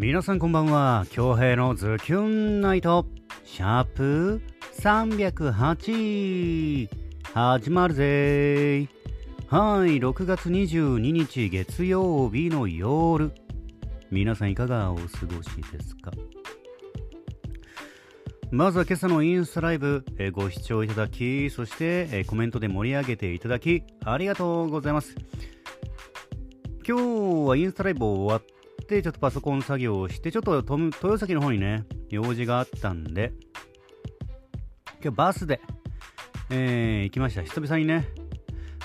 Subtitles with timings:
[0.00, 1.04] 皆さんこんばんは。
[1.10, 3.04] 京平のズキュンナイト。
[3.44, 4.40] シャープ
[4.80, 6.88] 308
[7.34, 8.88] 始まるぜ。
[9.48, 13.30] はい6月22日月曜日の夜。
[14.10, 15.08] 皆さんいかがお過ご
[15.42, 16.10] しですか？
[18.50, 25.14] まずは今朝のインスタライブ、えご視聴いただき、そして、えコメントで盛り上げていただき、ありがとうございます。
[26.88, 28.59] 今日はインスタライブ終わって、
[28.90, 33.32] ちょっとパソコン作業をして、ちょっと豊崎の方にね、用事があったんで、
[35.02, 35.60] 今日バスで、
[36.50, 37.42] えー行きました。
[37.42, 38.08] 久々にね、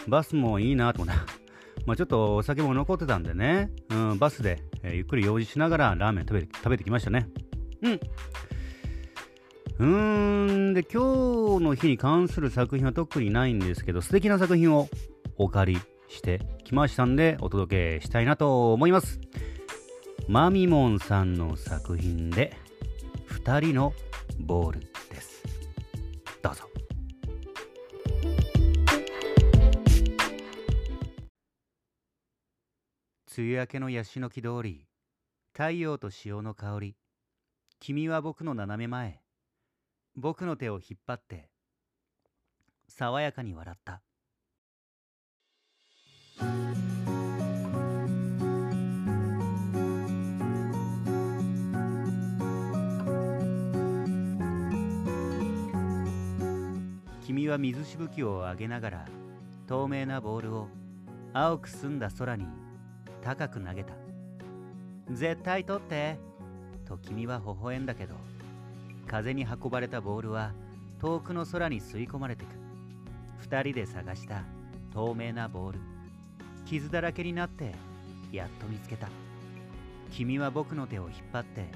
[0.07, 1.25] バスもいいなと思った。
[1.85, 7.27] まあちょっとお酒も残ってたんでね、うん、バスで、えーゆっくり用事しながらラーメン食べて食べてきましたね。
[7.81, 7.99] うん。
[9.77, 14.87] うーんで今日の日に関する作品は特にないんですけど素敵な作品を
[15.37, 19.19] お借りしてきましたんでお届けしたいなと思います
[20.27, 22.57] マミモンさんの作品で
[23.27, 23.93] 「二人の
[24.39, 24.79] ボール」
[25.11, 25.43] です。
[26.41, 26.67] どうぞ。
[33.37, 34.87] 梅雨明けのヤシの木通り
[35.53, 36.97] 太陽と潮の香り
[37.79, 39.21] 君は僕の斜め前。
[40.15, 41.51] 僕の手を引っ張って
[42.87, 44.01] 爽やかに笑った。
[57.55, 59.05] は水しぶきを上げながら
[59.65, 60.67] 透明なボールを
[61.31, 62.45] 青く澄んだ空に
[63.21, 63.93] 高く投げた。
[65.09, 66.19] 絶対取って
[66.85, 68.15] と君は微笑んだけど
[69.07, 70.51] 風に運ばれたボールは
[70.99, 72.49] 遠くの空に吸い込まれてく。
[73.37, 74.43] 二人で探した
[74.93, 75.79] 透明なボール。
[76.65, 77.73] 傷だらけになって
[78.33, 79.07] やっと見つけた。
[80.11, 81.67] 君は僕の手を引っ張って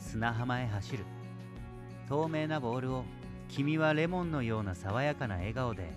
[0.00, 1.04] 砂浜へ走る。
[2.08, 3.04] 透明なボールを
[3.48, 5.92] 君はレモンのような爽やかな笑顔で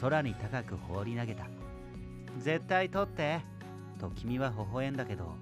[0.00, 1.46] 空に高く放り投げた。
[2.38, 3.40] 絶対取って
[3.98, 5.34] と君は微笑んだけど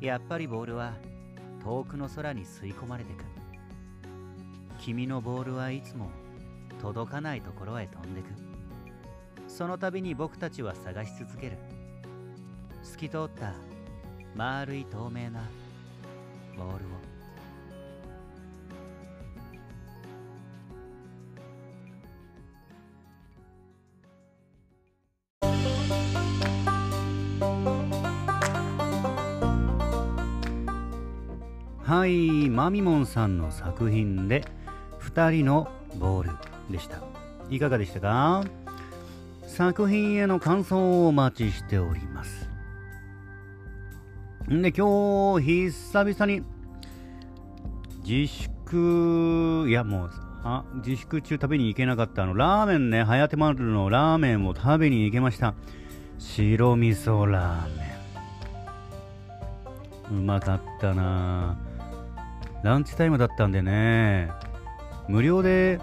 [0.00, 0.94] やっぱりボールは
[1.62, 3.24] 遠くの空に吸い込まれてく。
[4.78, 6.10] 君のボールはいつも
[6.80, 8.26] 届かないところへ飛んでく。
[9.48, 11.58] その度に僕たちは探し続ける。
[12.82, 13.52] 透き通った
[14.34, 15.42] 丸い透明な
[16.56, 17.11] ボールを。
[32.52, 34.44] はいマミモンさんの作品で
[35.00, 36.30] 「二人のボール」
[36.70, 36.98] でした。
[37.48, 38.44] いかがでしたか？
[39.46, 42.50] 作品への感想をお待ちしております。
[44.48, 46.42] で今日久々に
[48.06, 50.10] 自粛いやもう
[50.44, 55.54] あ自粛中食べに行けなかったあのラーメンねはやてまるのラーメンを食べに行けました。
[56.18, 57.84] 白味噌ラーメ
[60.10, 60.18] ン。
[60.18, 61.56] うまかったな
[62.62, 64.30] ランチタイムだったんでね。
[65.08, 65.80] 無料で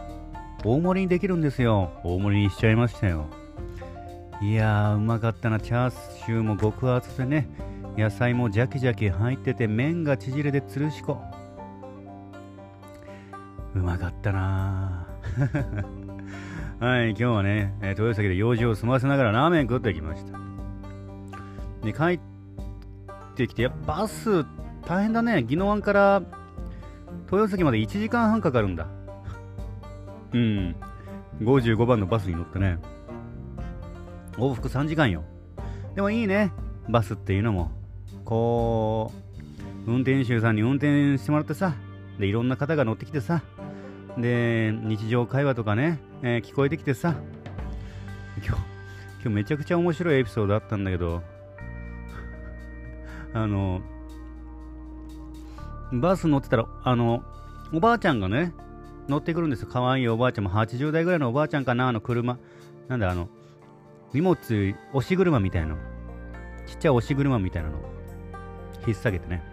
[0.63, 1.91] 大盛りにできるんですよ。
[2.03, 3.27] 大盛りにしちゃいましたよ。
[4.41, 5.59] いやーうまかったな。
[5.59, 7.49] チャーシューも極厚でね。
[7.97, 11.21] 野菜もジャキジャキ入ってて麺が縮れでつるしこ
[13.75, 15.05] うまかったな。
[16.79, 20.39] はい今日はね、えー豊崎で用事を済ませながらラーメン食ってきました。
[21.83, 22.19] で帰っ
[23.35, 24.45] てきてやっぱバス
[24.87, 25.45] 大変だね。
[25.45, 26.21] 宜野湾から
[27.31, 28.87] 豊崎まで1時間半かかるんだ。
[30.33, 30.75] うん。
[31.41, 32.79] 55番のバスに乗ってね。
[34.37, 35.23] 往復3時間よ。
[35.95, 36.51] でもいいね。
[36.87, 37.71] バスっていうのも。
[38.25, 39.11] こ
[39.87, 41.73] う運転手さんに運転してもらってさ。
[42.19, 43.41] でいろんな方が乗ってきてさ。
[44.17, 47.15] で日常会話とかね、えー聞こえてきてさ。
[48.37, 48.63] 今日
[49.21, 51.21] 今日めちゃくちゃ面白いエピソードあったんだけど。
[53.33, 53.81] あの
[55.91, 57.23] バス乗ってたらあの
[57.73, 58.53] おばあちゃんがね
[59.07, 59.69] 乗ってくるんですよ。
[59.71, 62.37] 可愛いおばあちゃんも80代ぐらいのおばあちゃんかなあの車。
[62.87, 63.27] なんだあの
[64.13, 64.37] 荷物
[64.93, 65.77] 押し車みたいなの。
[66.67, 67.79] ちっちゃい押し車みたいなの
[68.85, 69.43] 引っ提げてね。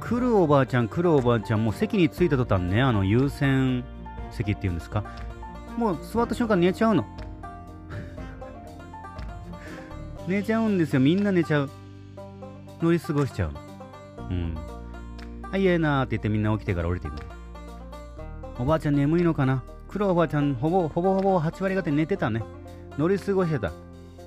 [0.00, 3.84] 来るおばあちゃん来るおばあちゃんもう席に着いた途端ねあの優先
[4.30, 5.04] 席っていうんですか。
[5.76, 7.04] もう座った瞬間寝ちゃうの。
[10.26, 11.00] 寝ちゃうんですよ。
[11.00, 11.70] みんな寝ちゃう。
[12.80, 13.67] 乗り過ごしちゃうの。
[14.30, 14.54] うん
[15.50, 17.16] はいえなーって言ってみんな起きてから降りていく
[18.58, 19.62] おばあちゃん眠いのかな？
[19.88, 22.42] 来るおばあちゃんほぼほぼほぼ8割方寝てたね
[22.98, 23.72] 乗り過ごしてた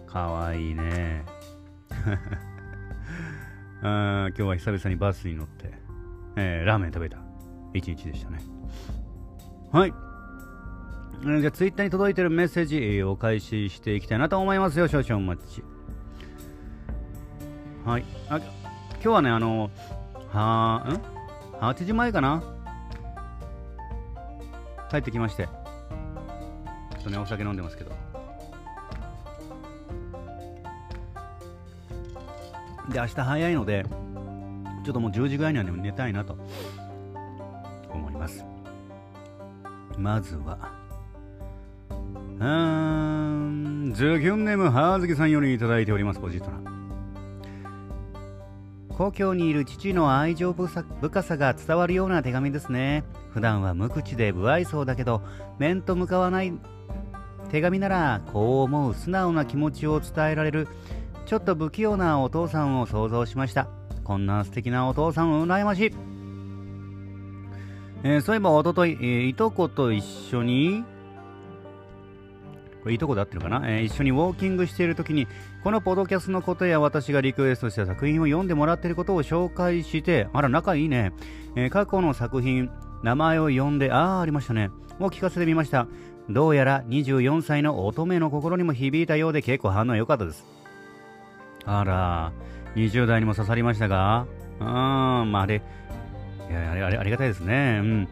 [0.07, 1.25] かわいいね
[3.83, 5.74] あ今日は久々にバスに乗って、
[6.36, 7.18] えー、ラーメン食べた
[7.74, 8.39] 一日でしたね。
[9.71, 9.94] はい。
[11.24, 14.88] じゃあ、ツイッターに届いてるメッセージを開始していきたいなと思いますよ。
[14.88, 15.63] 少々お待ち。
[17.86, 18.04] はい。
[19.03, 19.71] 今日はね、あの、
[20.31, 21.01] はー、ん
[21.59, 22.44] ?8 時前かな？
[24.92, 25.45] 帰ってきまして。
[25.45, 27.89] ちょっとね、お酒飲んでますけど。
[32.89, 33.86] で、明日早いので、
[34.86, 36.38] ちょっともう10時ぐらいには、ね、寝たいなと
[37.89, 38.45] 思います。
[39.97, 40.59] まずは、
[41.89, 42.45] うー
[43.89, 46.81] ん、ズキュンネームはーずきさんよりいただいております、ポジトラ。
[49.01, 53.03] 故郷にいる父の愛情深さが伝わるような手紙ですね。
[53.33, 55.21] 普段は無口で不愛想だけど、
[55.57, 56.53] 面と向かわない
[57.50, 60.68] 手紙なら、こう思う素直な気持ちを伝えられる
[61.25, 63.68] ちょっと不器用なお父さんを想像しました
[64.03, 65.94] こんな素敵なお父さん羨ましい、
[68.04, 70.83] えー、そういえばおととい、えー、いとこと一緒に
[72.81, 75.28] これいいとこだってるかな、えー、一緒にウォーキングしている時に
[75.63, 81.13] このポドキャスのことや私がリクエストした作品を読んでもらっていることを紹介してあら仲いいね、
[81.56, 82.69] えー、過去の作品
[83.04, 84.69] 名前を呼んでああありましたね。
[85.00, 85.88] を聞かせてみました。
[86.30, 90.45] どうやら24歳の乙女の心にも響いたようで結構反応良かったです。
[91.66, 92.31] あら、
[92.75, 94.28] 20代にも刺さりましたが、
[94.60, 94.68] うん、
[95.31, 95.62] まあ、あれ、
[96.50, 97.80] いやあれあれありがたいですね。
[97.83, 98.07] うん。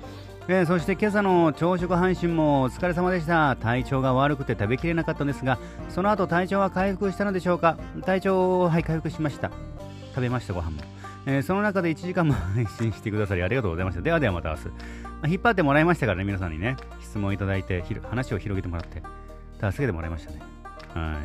[0.51, 3.55] えー、そして今朝の朝食配信もお疲れ様でした。
[3.55, 5.59] 体調が悪くて食べきれなかったんですが、
[5.89, 7.77] その後体調は回復したのでしょうか？
[8.03, 9.51] 体調、はい、回復しました。
[10.15, 10.81] 食べました、ご飯も。
[11.27, 14.01] えー、その中で1時間も配信してくださりありがとうございました。
[14.01, 14.65] ではではまた明日。
[14.65, 14.73] ま
[15.21, 19.03] あ、引っ張ってもらいましたからね、皆さんにね、質問いただいて、話を広げてもらって、
[19.61, 20.39] 助けてもらいましたね。
[20.95, 21.15] は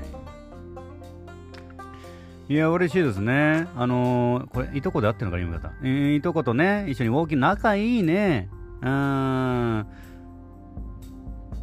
[2.48, 2.52] い。
[2.52, 3.68] いや、嬉しいですね。
[3.74, 5.72] あのー、これ、いとこであってるのか、読み方。
[5.82, 8.50] えー、いとことね、一緒にウォーキング、仲いいね。
[8.84, 9.86] うん。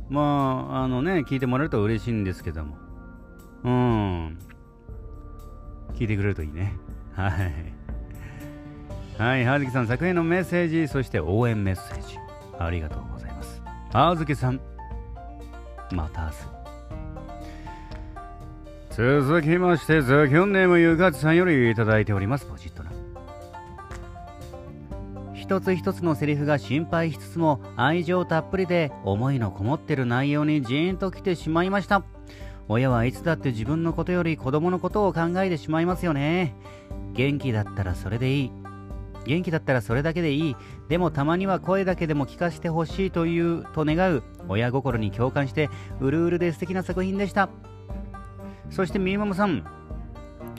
[0.10, 0.22] ま
[0.72, 2.78] あ、あのね、聞いてもらえると嬉しいんですけども。
[3.64, 4.40] うん。
[5.94, 6.76] 聞いてくれるといいね。
[7.14, 7.32] はい。
[9.22, 12.18] はい、はずきさん、作品のメッセージ、そして応援メッセージ、
[12.58, 13.62] ありがとうございます。
[13.94, 14.60] はずきさん、
[15.92, 16.36] また明日。
[18.96, 22.91] 続きまして、ザキョンネームゆかつさんよりいただいております、ポジットな。
[25.52, 32.06] 一つ一つのセリフが心配しつつも愛情たっぷりで思いのこもってる内容にジーンときてしまいました。
[32.70, 36.56] 親はいつだって自分のことより子供のことを考えてしまいますよね。
[37.12, 38.52] 元気だったらそれでいい。
[39.26, 40.56] 元気だったらそれだけでいい。
[40.88, 45.70] でもたまには声だけでも聞かせてほしいという、と願う親心に共感して、
[46.00, 47.50] うるうるで素敵な作品でした。
[48.70, 49.66] そしてみーママさん、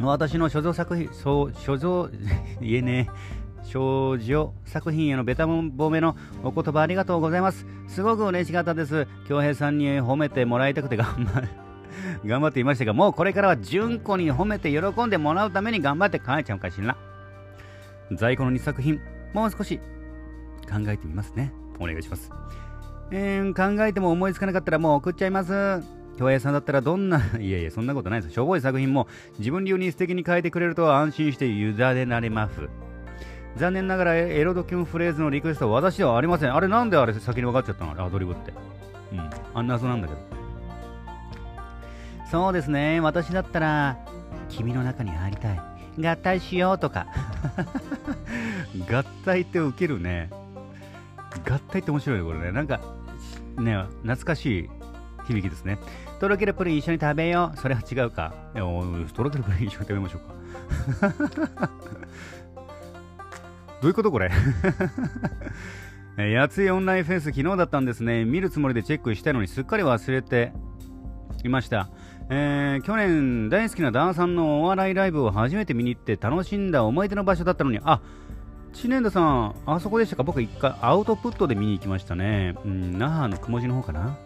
[0.02, 2.18] 私の所蔵作品、そう所蔵、
[2.60, 7.66] 言えねえ、少女作品へのベタ褒めのお言葉ありがとうございます。
[7.88, 9.06] すごく嬉しかったです。
[9.28, 11.48] 京平さんに褒めてもらいたくて頑張る。
[12.24, 16.96] 頑張っていましたが、もうこれからは純子に褒めて喜んでもらうために頑張って書いちゃうかしら。
[18.12, 19.00] 在庫の2作品、
[19.32, 19.78] もう少し
[20.70, 21.52] 考えてみますね。
[21.78, 22.30] お願いします。
[23.10, 25.82] えー、考えても思いつかなかったらもう送っちゃいます。
[26.18, 28.34] 京平さんだったらどんな、 いやいや、そんなことないです。
[28.34, 29.06] しょぼい作品も
[29.38, 32.68] 自分流に素敵に変えてくれると安心して委ねられます。
[33.56, 36.54] 残念ながらエロドキュンフレーズのリクエストは私ではありません。
[36.54, 38.04] あれなんであれ先に分かっちゃったの？
[38.04, 38.52] アドリブって。
[39.12, 39.30] うん。
[39.54, 40.20] あんな謎なんだけど。
[42.30, 43.00] そうですね。
[43.00, 43.98] 私だったら、
[44.48, 45.60] 君の中に入りたい。
[45.98, 47.06] 合体しようとか。
[48.90, 50.30] 合体ってウケるね。
[51.46, 52.52] 合体って面白いね、これね。
[52.52, 52.80] なんか、
[53.58, 54.70] ね、懐かしい
[55.26, 55.78] 響きですね。
[56.20, 57.56] とろけるプリン一緒に食べよう。
[57.58, 58.32] それは違うか。
[58.54, 60.20] とろけるプリン一緒に食べましょう
[61.60, 61.70] か。
[63.82, 64.30] どういうことこれ？
[66.16, 68.24] やついオンラインフェス昨日だったんですね。
[68.24, 70.52] 見るつもりでチェックしたのにすっかり忘れて
[71.42, 71.88] いました。
[72.30, 78.00] えー、去年大好きなダンさんのお笑いライブを初めて見に行って楽しんだ思い出の場所だったのに、あ、
[78.72, 80.22] 知念田さん、あそこでしたか？
[80.22, 82.54] 僕一回アウトプットで見に行きましたね。
[82.64, 84.16] うん、那覇のくもじの方かな？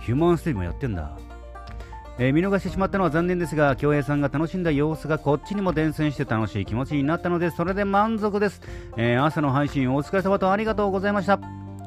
[0.00, 1.12] ヒューマンステージもやってんだ。
[2.20, 8.60] えー、見逃してしまったのは残念ですが、京平さんが楽しんだ様子がこっちにも伝染して楽しい気持ちになったので、それで満足です。
[8.96, 11.38] えー、朝の配信お疲れ様とありがとうございました。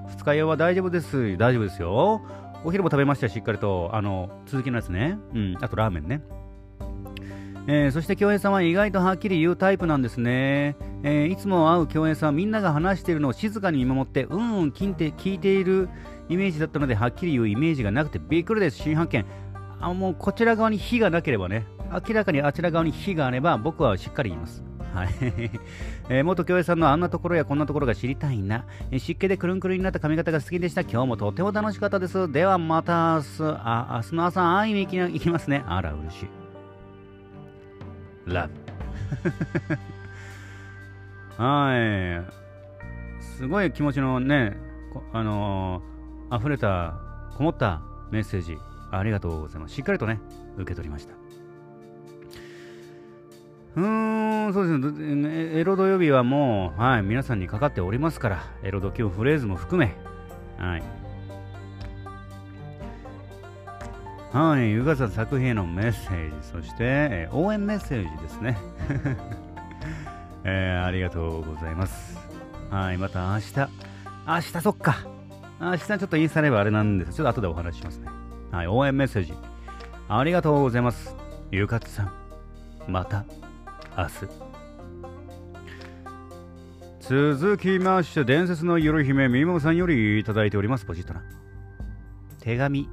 [0.07, 1.37] 二日酔いは大丈夫です。
[1.37, 2.21] 大丈夫ですよ。
[2.63, 5.17] お昼も食べましたしっかりと、あの、続きのやつね。
[5.35, 6.21] うん、あとラーメンね。
[7.67, 10.77] えー、そして京平さんは意外とはっきり言うタイプなんですね。
[11.03, 15.89] えー、いつも会う京平さんはみんなが話しているのを静かに見守って、うんうん聞いて聞いている
[16.29, 18.77] イメージだったので、はっきり言うイメージがなくてびっくりです。
[18.77, 19.25] 新発見。
[19.81, 21.65] あもうこちら側に火がなければね、
[22.07, 24.63] 明らかにあちら側に非があれば僕はしっかり言います。
[24.93, 25.09] はい。
[26.09, 30.81] えー、元京平さんのあんなところやこんなところが知りたいな、え、湿気でくるんくるんになった髪型が好きでした。
[30.81, 32.31] 今日もとても楽しかったです。
[32.31, 33.27] ではまた明日。
[33.63, 35.63] あ明日の朝会いに行きますね。
[35.67, 36.27] あら嬉しい。
[38.27, 38.53] ラブ。
[41.43, 42.21] は
[43.19, 43.21] い。
[43.23, 44.57] すごい気持ちのね
[45.13, 46.99] あのー、溢れた
[47.35, 48.57] こもったメッセージ。
[48.91, 50.19] ありがとうございますしっかりとね
[50.57, 51.13] 受け取りました
[53.75, 55.57] うーん、そうですね。
[55.57, 59.95] エロ土曜日はもう、はい、皆さんにかかっておりますから、エロドキュンフレーズも含め、
[60.57, 60.83] はい。
[64.33, 68.57] はい、ゆかさん作品へのメッセージ、そして、えー、応援メッセージですね。
[70.43, 72.17] えー、ありがとうございます。
[72.69, 73.69] はい、また明日、
[74.27, 74.97] 明日そっか。
[75.61, 77.13] 明日ちょっとインスタライブあれなんです。
[77.13, 78.20] ちょっと後でお話ししますね。
[78.51, 79.33] はい、応援メッセージ、
[80.09, 81.15] ありがとうございます。
[81.51, 82.11] ゆかつさん、
[82.85, 83.23] また。
[83.97, 84.11] 明日。
[86.99, 90.85] 続きまして伝説のゆる姫みもさんよりいただいております。
[90.85, 91.23] ポジトな
[92.41, 92.89] 手紙。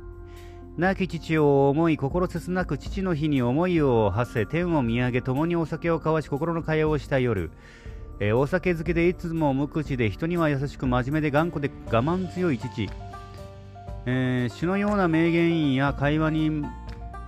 [0.77, 7.51] 亡き父を思い心切なく父の日に思いを馳せ天を見上げ共にお酒を交わし心の会話をした夜。
[8.21, 12.89] え、お酒好きでいつも無口で人には優しく真面目で頑固で我慢強い父、
[14.11, 16.65] えー、詩のような名言や会話に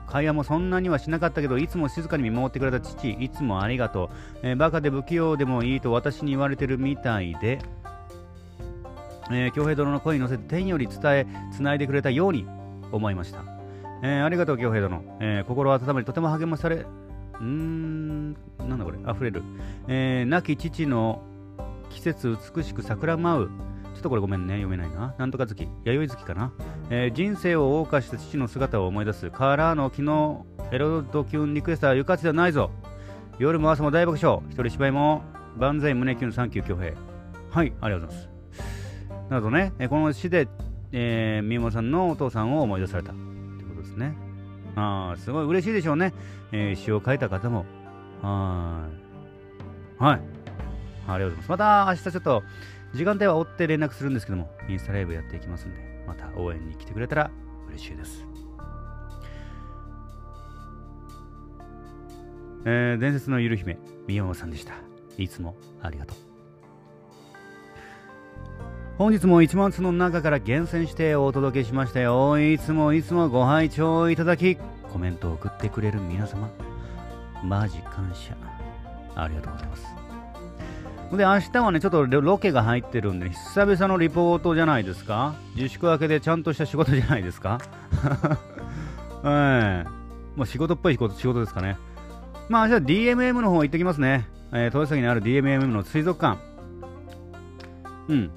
[0.07, 4.09] 会話もそんなにはしなかったけど、いつも静かに見守ってくれた父、いつもありがとう。
[4.43, 7.59] えー、バカで不器用でもいいと私に言われてるみたいで、
[9.31, 12.47] えー、平殿の声に乗せて天より伝え、繋いでくれたように
[12.91, 13.45] 思いました。
[14.03, 15.05] えー、ありがとう、京平殿。
[15.21, 19.43] えー、心温まり、とても励まされ、うーん、なんだこれ、溢れる。
[19.87, 21.23] えー、亡き父の
[21.91, 23.70] 季節美しく桜舞う。
[24.01, 25.15] ょっとこれごめんね、読めないな。
[25.19, 26.53] なんとか月、弥生月かな。
[26.91, 29.31] えー、人生を謳歌した父の姿を思い出す。
[29.31, 32.71] からの昨日、エロドキュンリクエストはゆかつではないぞ。
[33.39, 34.43] 夜も朝も大爆笑。
[34.51, 35.23] 一人芝居も、
[35.59, 36.97] 万歳胸キュンサンキュー挙兵。
[37.51, 38.31] はい、ありがとうございます。
[39.31, 40.49] などね、えー、この詩で、
[40.93, 43.13] えー、みもさんのお父さんを思い出された。
[43.13, 44.15] ということですね。
[44.77, 46.15] ああ、すごい嬉しいでしょうね。
[46.53, 47.67] えー、詩を書いた方も。
[48.23, 48.89] は
[49.99, 50.03] い。
[50.03, 50.21] はい。
[51.09, 51.51] ありがとうございます。
[51.51, 52.43] また明日ちょっと、
[52.95, 57.31] 時間帯は追って連絡するんですけども、インスタライブやっていきますんで、また応援に来てくれたら
[57.69, 58.27] 嬉しいです。
[62.65, 64.75] えー、伝説のゆる姫、宮山さんでした。
[65.17, 66.17] いつもありがとう。
[68.99, 72.39] 本日も1万つの中から厳選してお届けしましたよ。
[72.39, 74.57] いつもいつもご拝聴いただき、
[74.93, 76.51] コメントを送ってくれる皆様、
[77.43, 78.37] マジ感謝。
[79.15, 80.10] ありがとうございます。
[81.13, 85.35] で、明日はね、ちょっとロケが入ってるんで、久々のリポートじゃないですか？
[85.57, 87.59] 自粛明けでちゃんとした仕事じゃないですか？
[89.25, 89.89] ええ
[90.37, 91.77] もう仕事っぽい仕事仕事ですかね。
[92.49, 92.81] まあ、明日は
[93.17, 94.29] DMM の方行ってきますね。
[94.53, 96.39] えー、豊崎にある DMM の水族館。
[98.09, 98.31] うん。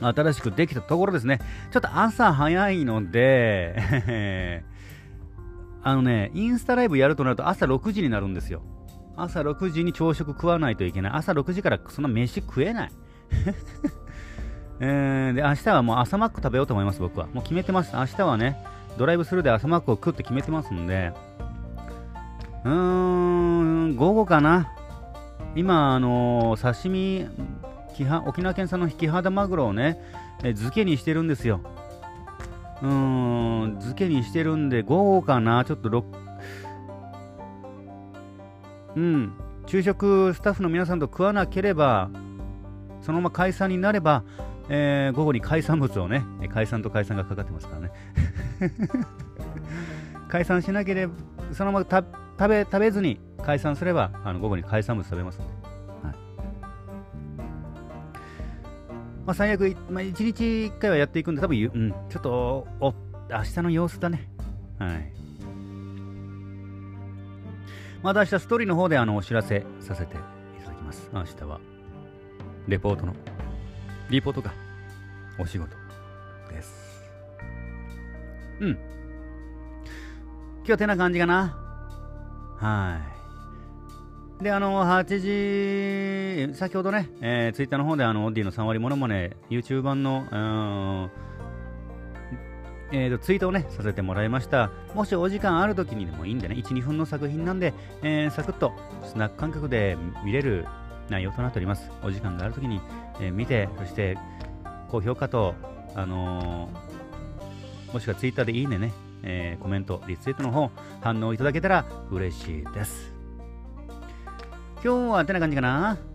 [0.00, 1.40] 新しくできたところですね。
[1.72, 4.62] ちょっと朝早いので
[5.82, 8.62] あのね、インスタライブやるとなると朝6時になるんですよ。
[9.22, 11.12] 朝6時に朝食食わないといけない。
[11.12, 12.92] 朝6時からそんな飯食えない。
[14.80, 17.26] えー、で、明日はもう朝マック食べようと思います、僕は。
[17.34, 17.94] もう決めてます。
[17.94, 18.64] 明日はね、
[18.96, 21.12] ドライブスルーで朝マックを食って決めてますんで、
[22.64, 24.72] うーん、午後かな。
[25.54, 27.28] 今、あのー、刺身、
[28.26, 30.00] 沖縄県産の引き肌マグロをね、
[30.38, 31.60] え漬けにしてるんですよ。
[32.82, 35.64] うーん、漬けにしてるんで、午後かな。
[35.66, 35.90] ちょっと
[38.96, 39.32] うん、
[39.66, 42.10] 昼食スタッフの皆さんと食わなければ、
[43.02, 44.24] そのまま解散になれば、
[44.68, 47.90] えー、午後に海産物をね、解散と解散がかかってますからね。
[50.28, 51.14] 解散しなければ、
[51.52, 55.52] そのまま食べ食べずに解散すれば、あの午後に海産物食べますので。
[56.06, 56.14] はい
[59.26, 62.94] まあ、最悪、まあ、1日1回はやっていくんで、多分、うん、ちょっとお
[63.30, 64.28] 明日の様子だね。
[64.78, 65.19] はい。
[68.02, 70.18] また明日ストーリーの方であのお知らせさせてい
[70.62, 71.10] ただきます。
[71.12, 71.60] 明日は、
[72.66, 73.14] レポートの、
[74.08, 74.54] リポートか、
[75.38, 75.76] お仕事
[76.48, 77.04] です。
[78.60, 78.78] うん。
[80.66, 81.56] 今日てな感じかな。
[82.58, 83.00] は
[84.40, 84.44] い。
[84.44, 91.29] で、あの、8時、先ほどね、えー、ツイッターの方であの、オッディの3割ものまね、YouTube 版の、うん
[92.92, 94.70] えーと、ツイートをね、させてもらいました。
[94.94, 98.72] もしお時間ある時にでもいいんでね、1、2分の作品なんで、えー、サクッと
[99.04, 100.66] スナック感覚で見れる
[101.08, 101.90] 内容となっております。
[102.02, 102.80] お時間がある時に、
[103.20, 104.18] えー、見て、そして
[104.88, 105.54] 高評価と、
[105.94, 108.92] あのー、もしくはツイッターでいいねね、
[109.22, 110.70] えー、コメント、リツイートの方、
[111.00, 113.12] 反応いただけたら嬉しいです。
[114.82, 116.09] 今日はてな感じかな？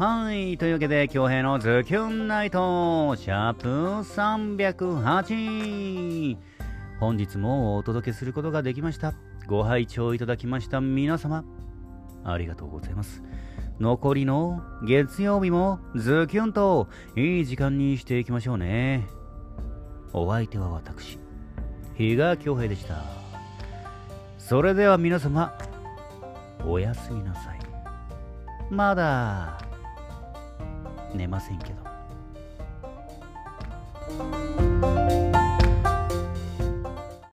[0.00, 0.56] はい。
[0.56, 6.38] というわけで、京平のズキュンナイト、シャープ308。
[6.98, 9.12] 本日もお届けすることができました。
[9.46, 11.44] ご拝聴いただきました皆様、
[12.24, 13.22] ありがとうございます。
[13.78, 19.06] 残りの月曜日もズキュンといい時間にしていきましょうね。
[20.14, 21.18] お相手は私、
[21.98, 23.04] 比嘉恭平でした。
[24.38, 25.52] それでは皆様、
[26.64, 27.60] おやすみなさい。
[28.70, 29.69] まだ
[31.14, 31.89] 寝ませんけど。